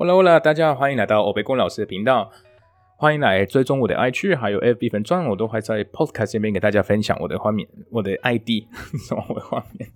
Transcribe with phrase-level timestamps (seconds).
[0.00, 2.32] Hola Hola，大家好，欢迎来到欧贝公老师的频道，
[2.96, 8.64] 欢迎来追踪我的 IG 还有 FB 粉钻，我都会在 Podcast 这边给大家分享我的画面，我的 ID
[9.06, 9.90] 什么我的画面，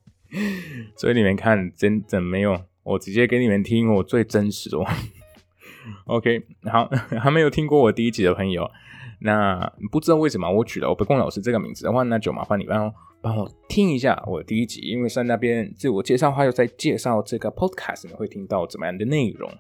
[0.95, 4.77] 所以你们看真真没有，我直接给你们听我最真实的。
[6.05, 6.87] OK，好，
[7.19, 8.71] 还没有听过我第一集的朋友，
[9.21, 12.93] 那不知道为什么我取了欧贝公老师这个名字的话，那就麻烦你帮
[13.23, 19.51] 帮我听一下我第一集，因为在那边自我介绍还有在介绍这个 Podcast，你会听到怎么样的内容。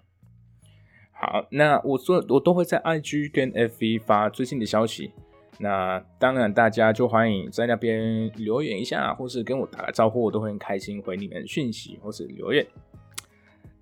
[1.14, 5.12] 好，那我说我都会在 IG 跟 FV 发最新的消息。
[5.58, 12.66] 那当然，大家就欢迎在那边留言一下，或是跟我打个招呼，我都会很开心回你们讯息或是留言。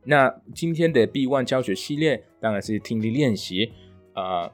[0.05, 3.73] 那今天的 B One 教学系列当然是听力练习
[4.13, 4.51] 啊，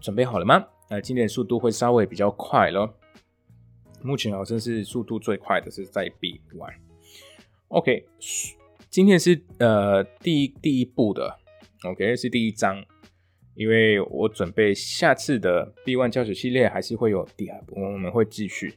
[0.00, 0.64] 准备好了吗？
[0.88, 2.94] 那今天速度会稍微比较快咯。
[4.00, 6.74] 目前好像是速度最快的是在 B One。
[7.68, 8.06] OK，
[8.88, 11.41] 今天是呃第一第一步的。
[11.83, 12.85] OK，是第一章，
[13.55, 18.75] 因为我准备下次的 B One 教学系列还是会有第二部，我们会继续。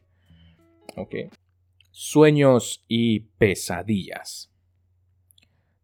[0.97, 4.49] OK，sueños y pesadillas.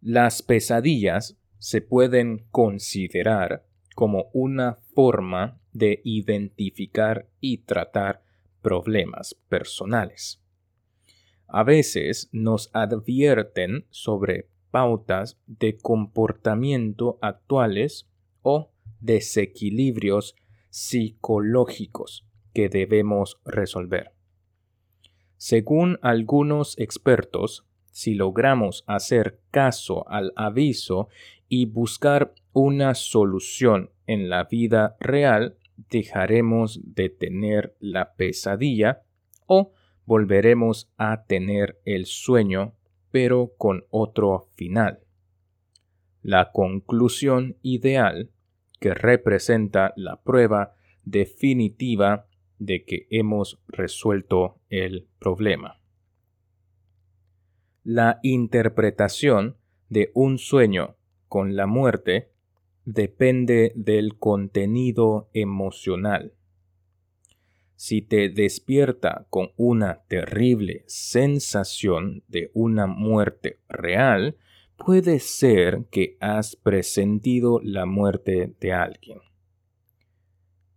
[0.03, 8.23] Las pesadillas se pueden considerar como una forma de identificar y tratar
[8.63, 10.39] problemas personales.
[11.49, 18.10] A veces nos advierten sobre pautas de comportamiento actuales
[18.42, 20.36] o desequilibrios
[20.70, 24.12] psicológicos que debemos resolver.
[25.38, 31.10] Según algunos expertos, si logramos hacer caso al aviso
[31.50, 35.58] y buscar una solución en la vida real,
[35.90, 39.04] dejaremos de tener la pesadilla
[39.48, 39.74] o
[40.06, 42.76] volveremos a tener el sueño
[43.12, 45.00] pero con otro final.
[46.22, 48.32] La conclusión ideal
[48.80, 52.28] que representa la prueba definitiva
[52.60, 55.80] de que hemos resuelto el problema.
[57.84, 59.58] La interpretación
[59.90, 60.96] de un sueño
[61.28, 62.32] con la muerte
[62.86, 66.34] depende del contenido emocional
[67.82, 74.38] si te despierta con una terrible sensación de una muerte real,
[74.78, 79.18] puede ser que has presentido la muerte de alguien.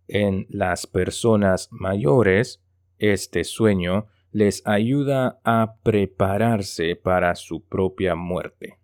[0.07, 2.63] En las personas mayores,
[2.97, 8.79] este sueño les ayuda a prepararse para su propia muerte.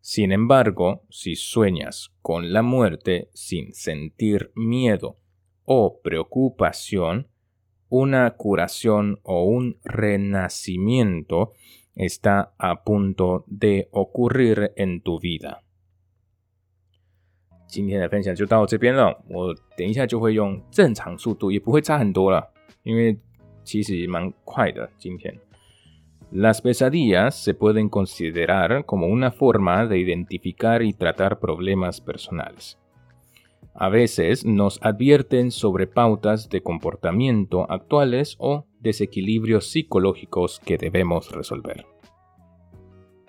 [0.00, 5.19] Sin embargo, si sueñas con la muerte sin sentir miedo
[5.65, 7.27] o preocupación,
[7.89, 11.53] una curación o un renacimiento
[11.95, 15.61] está a punto de ocurrir en tu vida。
[17.67, 22.51] 今天的分享就到这边了，我等一下就会用正常速度，也不会差很多了，
[22.83, 23.17] 因为
[23.63, 24.89] 其实也蛮快的。
[24.97, 25.39] 今天，
[26.31, 32.77] Las pesadillas se pueden considerar como una forma de identificar y tratar problemas personales.
[33.74, 41.84] A veces nos advierten sobre pautas de comportamiento actuales o desequilibrios psicológicos que debemos resolver。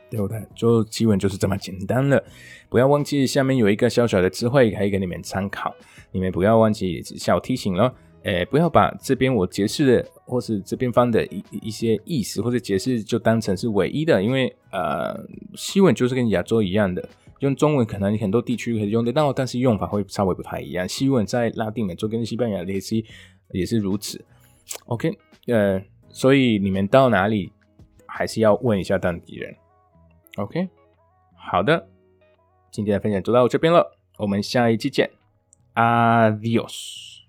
[0.10, 0.46] 对不对？
[0.54, 2.22] 就基本就是这么简单了。
[2.68, 5.74] 不要忘记下面有一个小小的词汇可以给你们参考。
[6.12, 7.94] 你们不要忘记小提醒了。
[8.24, 15.18] 诶，不要把这边我解释的或是这边方的一一些意思或者解释就当成是唯一的，因为呃，
[15.56, 17.08] 西文就是跟亚洲一样的。
[17.42, 20.88] 用中文可能很多地区可以用得到，但是用法会稍微不太一样。
[20.88, 23.06] 西文在拉丁美洲跟西班牙联系
[23.52, 24.24] 也是如此。
[24.86, 27.52] OK，呃，所以你们到哪里
[28.06, 29.56] 还是要问一下当地人。
[30.38, 30.70] OK，
[31.36, 31.88] 好的，
[32.72, 35.10] 今天的分享就到这边了，我们下一期见
[35.74, 37.21] ，Adios。